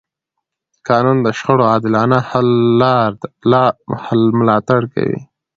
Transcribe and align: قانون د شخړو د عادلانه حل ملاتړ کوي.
قانون 0.87 1.17
د 1.25 1.27
شخړو 1.37 1.63
د 1.67 1.69
عادلانه 1.71 2.17
حل 4.07 4.21
ملاتړ 4.39 4.81
کوي. 4.93 5.19